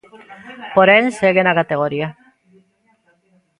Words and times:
Porén, 0.75 1.03
segue 1.19 1.41
na 1.45 1.57
categoría. 1.59 2.07